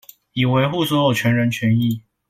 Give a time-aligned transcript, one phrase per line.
[0.33, 2.01] 以維護所有權人權益